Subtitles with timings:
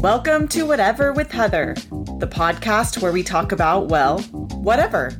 [0.00, 4.20] Welcome to Whatever with Heather, the podcast where we talk about, well,
[4.62, 5.10] whatever.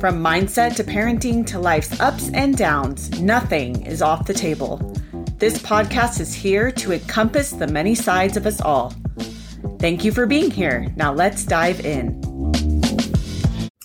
[0.00, 4.78] From mindset to parenting to life's ups and downs, nothing is off the table.
[5.38, 8.92] This podcast is here to encompass the many sides of us all.
[9.78, 10.92] Thank you for being here.
[10.96, 12.29] Now let's dive in.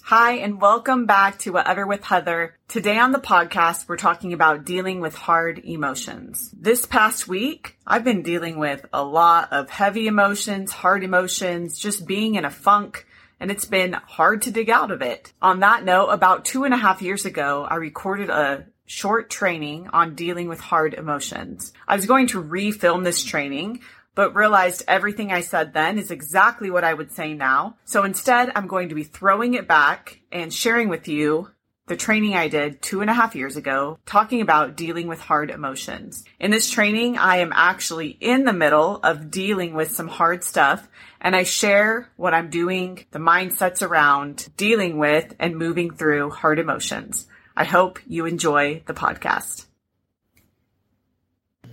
[0.08, 2.56] Hi, and welcome back to Whatever with Heather.
[2.68, 6.52] Today on the podcast, we're talking about dealing with hard emotions.
[6.56, 12.06] This past week, I've been dealing with a lot of heavy emotions, hard emotions, just
[12.06, 13.08] being in a funk,
[13.40, 15.34] and it's been hard to dig out of it.
[15.42, 19.88] On that note, about two and a half years ago, I recorded a short training
[19.92, 21.74] on dealing with hard emotions.
[21.88, 23.82] I was going to refilm this training,
[24.16, 27.78] but realized everything I said then is exactly what I would say now.
[27.86, 31.50] So instead, I'm going to be throwing it back and sharing with you
[31.88, 35.52] the training I did two and a half years ago, talking about dealing with hard
[35.52, 36.24] emotions.
[36.40, 40.88] In this training, I am actually in the middle of dealing with some hard stuff,
[41.22, 46.58] and I share what I'm doing, the mindsets around dealing with and moving through hard
[46.58, 47.28] emotions.
[47.56, 49.66] I hope you enjoy the podcast.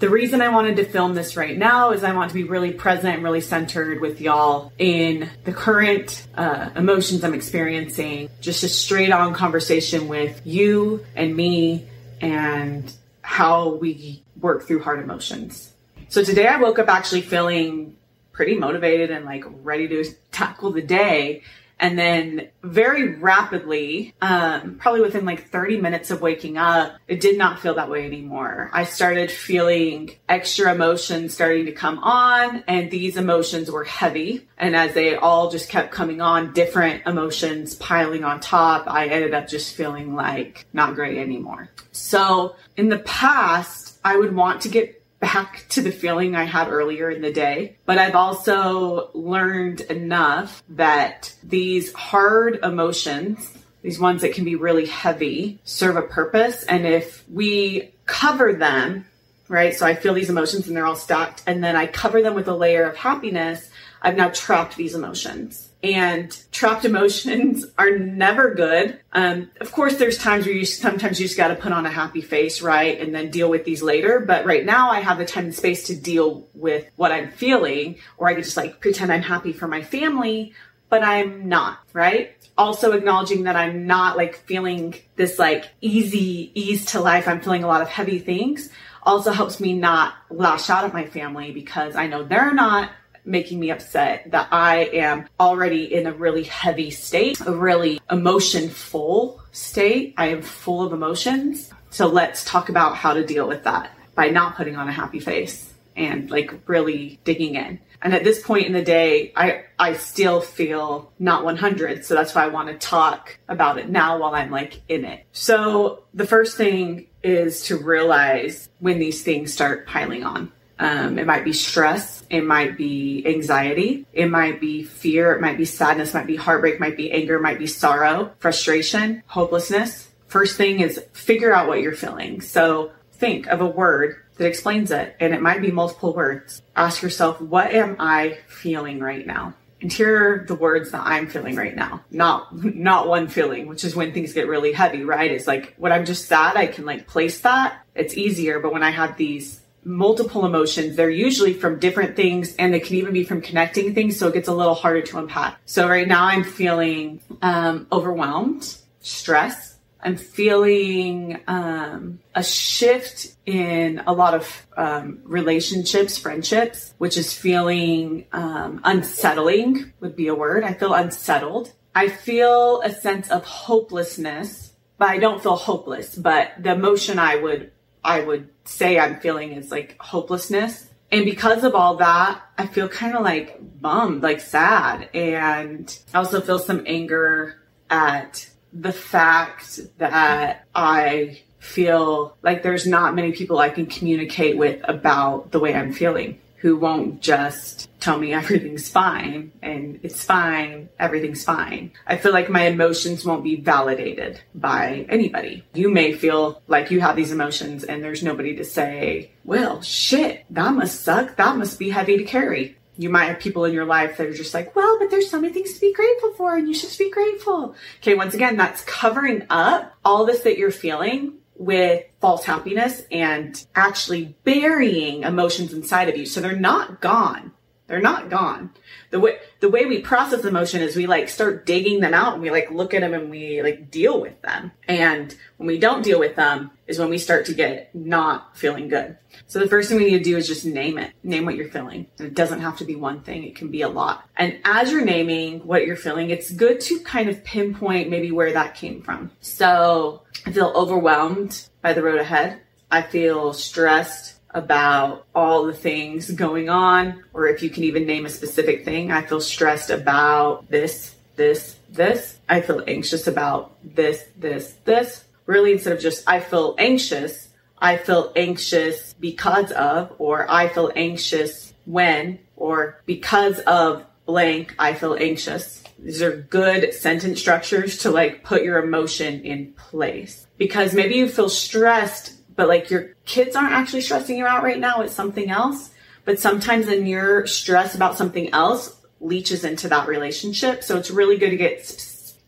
[0.02, 2.72] The reason I wanted to film this right now is I want to be really
[2.72, 8.28] present and really centered with y'all in the current uh, emotions I'm experiencing.
[8.40, 11.86] Just a straight on conversation with you and me
[12.20, 15.72] and how we work through hard emotions.
[16.08, 17.96] So today I woke up actually feeling
[18.32, 21.44] pretty motivated and like ready to tackle the day.
[21.82, 27.36] And then very rapidly, um, probably within like 30 minutes of waking up, it did
[27.36, 28.70] not feel that way anymore.
[28.72, 34.48] I started feeling extra emotions starting to come on, and these emotions were heavy.
[34.56, 39.34] And as they all just kept coming on, different emotions piling on top, I ended
[39.34, 41.68] up just feeling like not great anymore.
[41.90, 46.68] So in the past, I would want to get back to the feeling I had
[46.68, 47.76] earlier in the day.
[47.86, 54.86] But I've also learned enough that these hard emotions, these ones that can be really
[54.86, 56.64] heavy, serve a purpose.
[56.64, 59.06] And if we cover them,
[59.48, 59.74] right?
[59.74, 62.48] So I feel these emotions and they're all stacked, and then I cover them with
[62.48, 63.70] a layer of happiness,
[64.02, 69.00] I've now trapped these emotions and trapped emotions are never good.
[69.12, 71.90] Um, of course, there's times where you sometimes you just got to put on a
[71.90, 74.20] happy face, right, and then deal with these later.
[74.20, 77.96] But right now, I have the time and space to deal with what I'm feeling,
[78.16, 80.54] or I could just like pretend I'm happy for my family,
[80.88, 82.36] but I'm not, right?
[82.56, 87.26] Also acknowledging that I'm not like feeling this like easy ease to life.
[87.26, 88.68] I'm feeling a lot of heavy things.
[89.02, 92.90] Also helps me not lash out at my family because I know they're not
[93.24, 98.68] making me upset, that I am already in a really heavy state, a really emotion
[98.68, 100.14] full state.
[100.16, 101.70] I am full of emotions.
[101.90, 105.20] So let's talk about how to deal with that by not putting on a happy
[105.20, 107.78] face and like really digging in.
[108.00, 112.04] And at this point in the day, I, I still feel not 100.
[112.04, 115.24] So that's why I want to talk about it now while I'm like in it.
[115.32, 120.50] So the first thing is to realize when these things start piling on.
[120.82, 122.24] Um, it might be stress.
[122.28, 124.04] It might be anxiety.
[124.12, 125.32] It might be fear.
[125.32, 126.12] It might be sadness.
[126.12, 126.80] Might be heartbreak.
[126.80, 127.38] Might be anger.
[127.38, 130.08] Might be sorrow, frustration, hopelessness.
[130.26, 132.40] First thing is figure out what you're feeling.
[132.40, 136.60] So think of a word that explains it, and it might be multiple words.
[136.74, 139.54] Ask yourself, what am I feeling right now?
[139.80, 142.02] And here are the words that I'm feeling right now.
[142.10, 145.30] Not not one feeling, which is when things get really heavy, right?
[145.30, 147.86] It's like when I'm just sad, I can like place that.
[147.94, 150.96] It's easier, but when I have these multiple emotions.
[150.96, 154.18] They're usually from different things and they can even be from connecting things.
[154.18, 155.60] So it gets a little harder to unpack.
[155.64, 159.76] So right now I'm feeling um, overwhelmed, stress.
[160.04, 168.26] I'm feeling um, a shift in a lot of um, relationships, friendships, which is feeling
[168.32, 170.64] um, unsettling, would be a word.
[170.64, 171.72] I feel unsettled.
[171.94, 176.16] I feel a sense of hopelessness, but I don't feel hopeless.
[176.16, 177.71] But the emotion I would
[178.04, 180.88] I would say I'm feeling is like hopelessness.
[181.10, 185.10] And because of all that, I feel kind of like bummed, like sad.
[185.14, 187.60] And I also feel some anger
[187.90, 194.80] at the fact that I feel like there's not many people I can communicate with
[194.84, 200.88] about the way I'm feeling who won't just tell me everything's fine and it's fine,
[200.98, 201.90] everything's fine.
[202.06, 205.64] I feel like my emotions won't be validated by anybody.
[205.74, 210.44] You may feel like you have these emotions and there's nobody to say, well, shit,
[210.50, 211.36] that must suck.
[211.36, 212.76] That must be heavy to carry.
[212.96, 215.40] You might have people in your life that are just like, well, but there's so
[215.40, 217.74] many things to be grateful for and you should be grateful.
[217.98, 223.64] Okay, once again, that's covering up all this that you're feeling with false happiness and
[223.74, 226.26] actually burying emotions inside of you.
[226.26, 227.52] So they're not gone.
[227.86, 228.70] They're not gone.
[229.10, 232.42] The way the way we process emotion is we like start digging them out and
[232.42, 234.72] we like look at them and we like deal with them.
[234.88, 238.88] And when we don't deal with them is when we start to get not feeling
[238.88, 239.16] good.
[239.46, 241.12] So the first thing we need to do is just name it.
[241.22, 242.08] Name what you're feeling.
[242.18, 243.44] And it doesn't have to be one thing.
[243.44, 244.28] It can be a lot.
[244.36, 248.52] And as you're naming what you're feeling, it's good to kind of pinpoint maybe where
[248.52, 249.30] that came from.
[249.42, 252.60] So I feel overwhelmed by the road ahead.
[252.90, 258.26] I feel stressed about all the things going on, or if you can even name
[258.26, 259.10] a specific thing.
[259.10, 262.38] I feel stressed about this, this, this.
[262.48, 265.24] I feel anxious about this, this, this.
[265.46, 270.92] Really, instead of just I feel anxious, I feel anxious because of, or I feel
[270.94, 275.82] anxious when, or because of blank, I feel anxious.
[275.98, 280.46] These are good sentence structures to like put your emotion in place.
[280.58, 284.78] Because maybe you feel stressed but like your kids aren't actually stressing you out right
[284.78, 285.90] now, it's something else.
[286.24, 290.84] But sometimes then your stress about something else leaches into that relationship.
[290.84, 291.80] So it's really good to get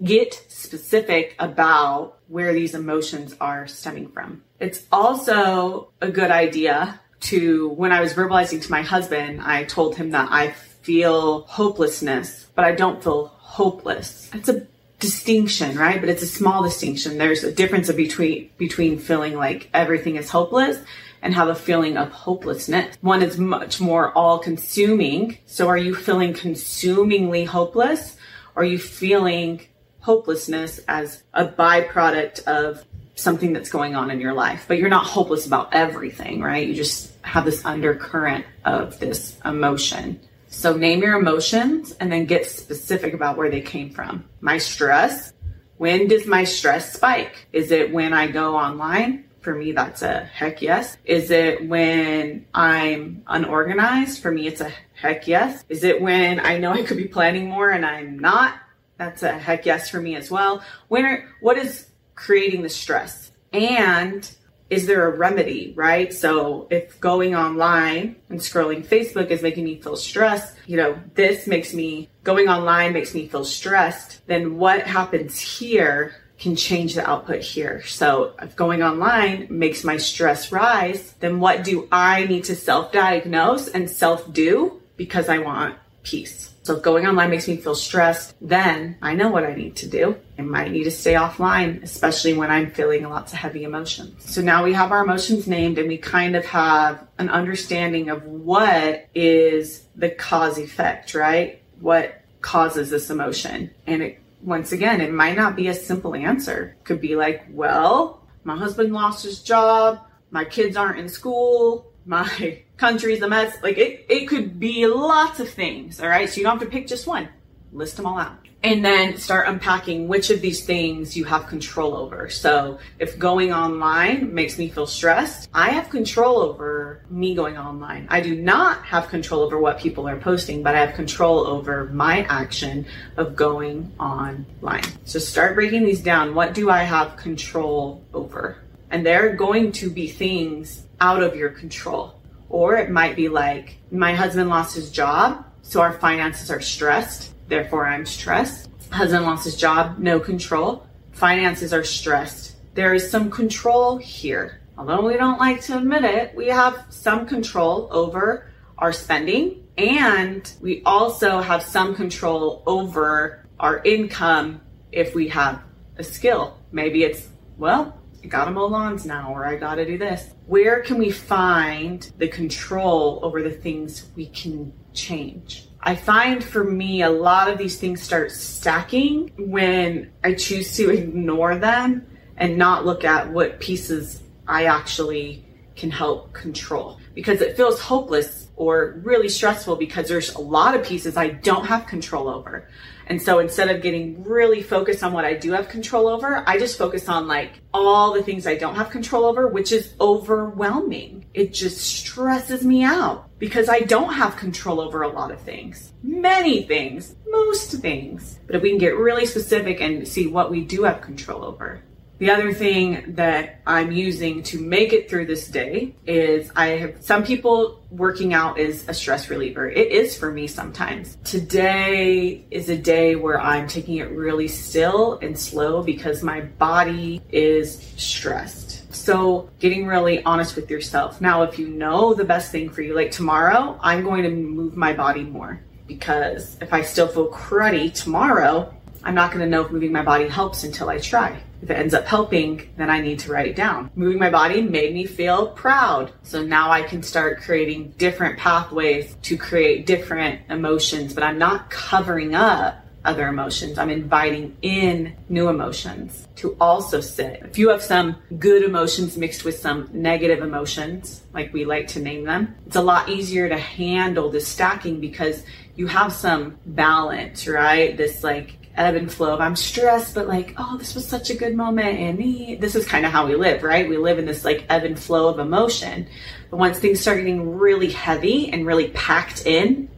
[0.05, 4.45] get specific about where these emotions are stemming from.
[4.61, 9.97] It's also a good idea to when I was verbalizing to my husband, I told
[9.97, 14.31] him that I feel hopelessness, but I don't feel hopeless.
[14.33, 14.65] It's a
[15.05, 16.01] distinction, right?
[16.01, 17.19] But it's a small distinction.
[17.19, 20.79] There's a difference between between feeling like everything is hopeless
[21.23, 22.97] and have a feeling of hopelessness.
[23.01, 25.39] One is much more all consuming.
[25.47, 28.17] So are you feeling consumingly hopeless?
[28.55, 29.67] Or are you feeling
[30.01, 32.85] hopelessness as a byproduct of
[33.15, 34.65] something that's going on in your life?
[34.69, 36.67] But you're not hopeless about everything, right?
[36.67, 40.21] You just have this undercurrent of this emotion.
[40.55, 44.25] So name your emotions and then get specific about where they came from.
[44.41, 45.33] My stress.
[45.77, 47.49] When does my stress spike?
[47.53, 49.25] Is it when I go online?
[49.41, 50.97] For me, that's a heck yes.
[51.05, 54.23] Is it when I'm unorganized?
[54.23, 55.65] For me, it's a heck yes.
[55.69, 58.55] Is it when I know I could be planning more and I'm not?
[58.97, 60.63] That's a heck yes for me as well.
[60.89, 63.33] When are, what is creating the stress?
[63.53, 64.35] And
[64.71, 66.13] is there a remedy, right?
[66.13, 71.47] So if going online and scrolling Facebook is making me feel stressed, you know, this
[71.47, 77.09] makes me, going online makes me feel stressed, then what happens here can change the
[77.09, 77.83] output here.
[77.85, 82.91] So if going online makes my stress rise, then what do I need to self
[82.91, 86.55] diagnose and self do because I want peace?
[86.65, 90.17] So going online makes me feel stressed, then I know what I need to do.
[90.39, 94.33] I might need to stay offline, especially when I'm feeling lots of heavy emotions.
[94.33, 98.25] So now we have our emotions named and we kind of have an understanding of
[98.25, 101.61] what is the cause effect, right?
[101.81, 103.71] What causes this emotion?
[103.87, 106.77] And it, once again, it might not be a simple answer.
[106.85, 110.01] Could be like, well, my husband lost his job.
[110.31, 111.91] My kids aren't in school.
[112.07, 113.57] My countries, the mess.
[113.63, 116.01] Like it, it could be lots of things.
[116.01, 116.29] All right.
[116.29, 117.29] So you don't have to pick just one.
[117.73, 118.39] List them all out.
[118.63, 122.31] And then start unpacking which of these things you have control over.
[122.31, 128.07] So if going online makes me feel stressed, I have control over me going online.
[128.09, 131.91] I do not have control over what people are posting, but I have control over
[131.93, 132.87] my action
[133.19, 134.85] of going online.
[135.05, 136.35] So start breaking these down.
[136.35, 138.57] What do I have control over?
[138.91, 142.19] And there are going to be things out of your control.
[142.49, 147.35] Or it might be like, my husband lost his job, so our finances are stressed,
[147.49, 148.71] therefore I'm stressed.
[148.91, 150.87] Husband lost his job, no control.
[151.13, 152.57] Finances are stressed.
[152.75, 154.61] There is some control here.
[154.77, 160.53] Although we don't like to admit it, we have some control over our spending and
[160.61, 164.61] we also have some control over our income
[164.93, 165.63] if we have
[165.97, 166.59] a skill.
[166.73, 170.31] Maybe it's, well, I gotta mow lawns now, or I gotta do this.
[170.47, 175.69] Where can we find the control over the things we can change?
[175.83, 180.89] I find for me, a lot of these things start stacking when I choose to
[180.89, 182.07] ignore them
[182.39, 185.45] and not look at what pieces I actually
[185.77, 190.85] can help control because it feels hopeless or really stressful because there's a lot of
[190.85, 192.69] pieces I don't have control over.
[193.07, 196.59] And so instead of getting really focused on what I do have control over, I
[196.59, 201.27] just focus on like all the things I don't have control over, which is overwhelming.
[201.35, 205.93] It just stresses me out because I don't have control over a lot of things.
[206.03, 208.39] Many things, most things.
[208.47, 211.83] But if we can get really specific and see what we do have control over,
[212.19, 217.03] The other thing that I'm using to make it through this day is I have
[217.03, 219.69] some people working out is a stress reliever.
[219.69, 221.19] It is for me sometimes.
[221.25, 227.21] Today is a day where I'm taking it really still and slow because my body
[227.31, 228.95] is stressed.
[228.95, 231.21] So, getting really honest with yourself.
[231.21, 234.77] Now, if you know the best thing for you, like tomorrow, I'm going to move
[234.77, 238.73] my body more because if I still feel cruddy tomorrow,
[239.05, 241.39] I'm not going to know if moving my body helps until I try.
[241.63, 243.91] If it ends up helping, then I need to write it down.
[243.95, 246.13] Moving my body made me feel proud.
[246.23, 251.71] So now I can start creating different pathways to create different emotions, but I'm not
[251.71, 253.79] covering up other emotions.
[253.79, 257.43] I'm inviting in new emotions to also sit.
[257.45, 262.01] If you have some good emotions mixed with some negative emotions, like we like to
[262.01, 265.45] name them, it's a lot easier to handle the stacking because
[265.77, 267.97] you have some balance, right?
[267.97, 271.35] This like ebb and flow of I'm stressed, but like, oh, this was such a
[271.35, 271.99] good moment.
[271.99, 273.89] And this is kind of how we live, right?
[273.89, 276.07] We live in this like ebb and flow of emotion.
[276.51, 279.89] But once things start getting really heavy and really packed in,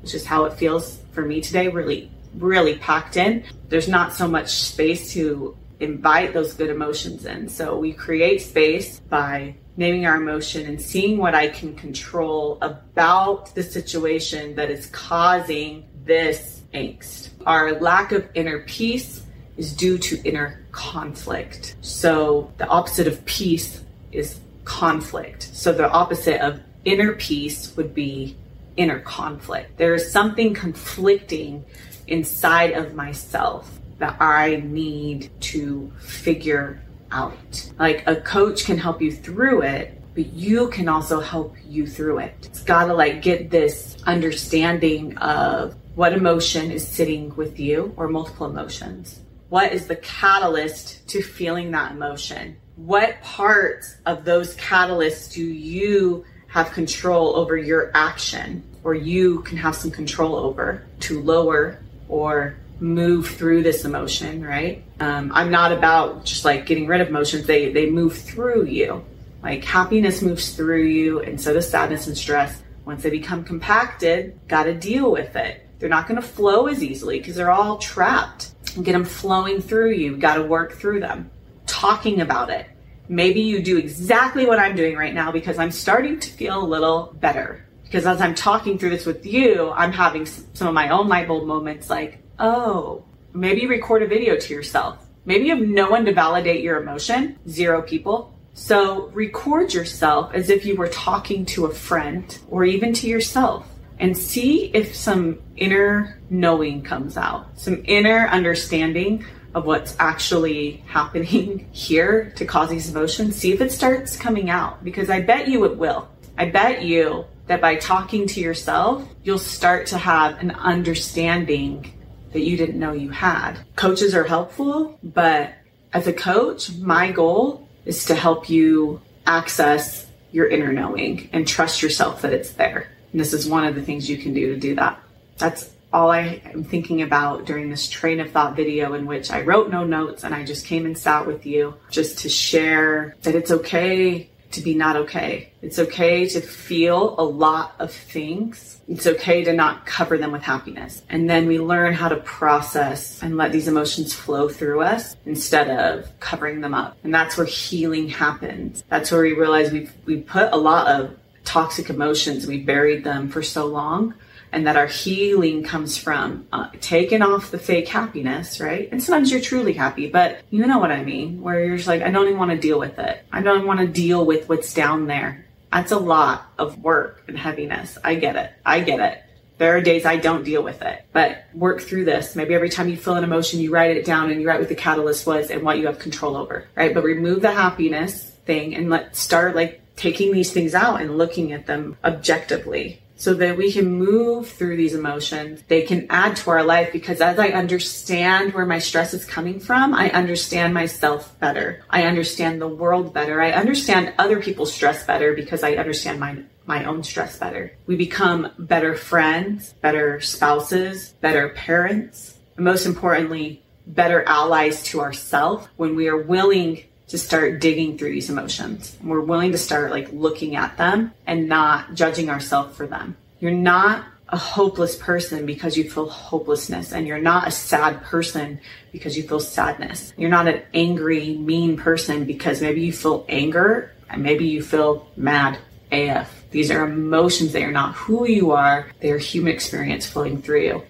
[0.00, 4.28] which is how it feels for me today, really, really packed in, there's not so
[4.28, 7.48] much space to invite those good emotions in.
[7.48, 13.54] So we create space by naming our emotion and seeing what I can control about
[13.54, 17.30] the situation that is causing this angst.
[17.46, 19.22] Our lack of inner peace
[19.56, 21.76] is due to inner conflict.
[21.80, 25.42] So the opposite of peace is conflict.
[25.52, 28.36] So the opposite of inner peace would be
[28.76, 29.76] inner conflict.
[29.78, 31.64] There is something conflicting
[32.06, 37.70] inside of myself that I need to figure out.
[37.78, 42.18] Like a coach can help you through it, but you can also help you through
[42.18, 42.34] it.
[42.42, 48.08] It's got to like get this understanding of what emotion is sitting with you or
[48.08, 49.20] multiple emotions.
[49.48, 52.56] What is the catalyst to feeling that emotion?
[52.76, 59.56] What parts of those catalysts do you have control over your action or you can
[59.56, 64.84] have some control over to lower or move through this emotion, right?
[65.00, 67.46] Um, I'm not about just like getting rid of emotions.
[67.46, 69.04] They, they move through you.
[69.42, 72.62] Like happiness moves through you, and so does sadness and stress.
[72.84, 75.63] Once they become compacted, got to deal with it.
[75.78, 78.54] They're not going to flow as easily because they're all trapped.
[78.82, 80.16] Get them flowing through you.
[80.16, 81.30] Got to work through them.
[81.66, 82.66] Talking about it.
[83.08, 86.64] Maybe you do exactly what I'm doing right now because I'm starting to feel a
[86.64, 87.66] little better.
[87.84, 91.28] Because as I'm talking through this with you, I'm having some of my own light
[91.28, 95.06] bulb moments like, oh, maybe record a video to yourself.
[95.26, 98.34] Maybe you have no one to validate your emotion, zero people.
[98.54, 103.68] So record yourself as if you were talking to a friend or even to yourself
[103.98, 109.24] and see if some inner knowing comes out, some inner understanding
[109.54, 113.36] of what's actually happening here to cause these emotions.
[113.36, 116.08] See if it starts coming out because I bet you it will.
[116.36, 121.92] I bet you that by talking to yourself, you'll start to have an understanding
[122.32, 123.58] that you didn't know you had.
[123.76, 125.52] Coaches are helpful, but
[125.92, 131.80] as a coach, my goal is to help you access your inner knowing and trust
[131.80, 132.88] yourself that it's there.
[133.14, 135.00] And this is one of the things you can do to do that.
[135.38, 139.42] That's all I am thinking about during this train of thought video in which I
[139.42, 143.36] wrote no notes and I just came and sat with you just to share that
[143.36, 145.52] it's okay to be not okay.
[145.62, 148.80] It's okay to feel a lot of things.
[148.88, 151.02] It's okay to not cover them with happiness.
[151.08, 155.70] And then we learn how to process and let these emotions flow through us instead
[155.70, 156.96] of covering them up.
[157.04, 158.82] And that's where healing happens.
[158.88, 163.28] That's where we realize we've, we put a lot of toxic emotions, we buried them
[163.28, 164.14] for so long
[164.54, 168.88] and that our healing comes from uh, taking off the fake happiness, right?
[168.92, 172.02] And sometimes you're truly happy, but you know what I mean, where you're just like,
[172.02, 173.26] I don't even want to deal with it.
[173.32, 175.44] I don't want to deal with what's down there.
[175.72, 177.98] That's a lot of work and heaviness.
[178.04, 178.52] I get it.
[178.64, 179.24] I get it.
[179.58, 182.36] There are days I don't deal with it, but work through this.
[182.36, 184.68] Maybe every time you feel an emotion, you write it down and you write what
[184.68, 186.94] the catalyst was and what you have control over, right?
[186.94, 191.52] But remove the happiness thing and let start like taking these things out and looking
[191.52, 195.62] at them objectively so that we can move through these emotions.
[195.68, 199.60] They can add to our life because as I understand where my stress is coming
[199.60, 201.84] from, I understand myself better.
[201.88, 203.40] I understand the world better.
[203.40, 207.76] I understand other people's stress better because I understand my my own stress better.
[207.86, 215.68] We become better friends, better spouses, better parents, and most importantly, better allies to ourselves
[215.76, 218.96] when we are willing to start digging through these emotions.
[219.02, 223.16] We're willing to start like looking at them and not judging ourselves for them.
[223.40, 228.58] You're not a hopeless person because you feel hopelessness and you're not a sad person
[228.90, 230.12] because you feel sadness.
[230.16, 235.08] You're not an angry, mean person because maybe you feel anger and maybe you feel
[235.16, 235.58] mad
[235.92, 236.44] AF.
[236.50, 237.52] These are emotions.
[237.52, 238.86] They are not who you are.
[239.00, 240.82] They are human experience flowing through you.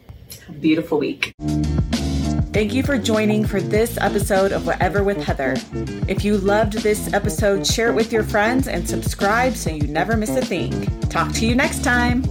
[0.46, 1.34] Have a beautiful week.
[2.54, 5.56] Thank you for joining for this episode of Whatever with Heather.
[6.06, 10.16] If you loved this episode, share it with your friends and subscribe so you never
[10.16, 10.86] miss a thing.
[11.08, 12.22] Talk to you next time.